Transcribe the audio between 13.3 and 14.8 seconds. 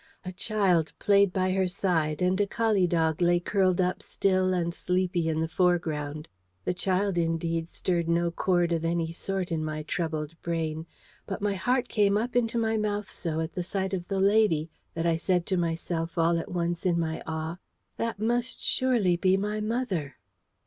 at sight of the lady,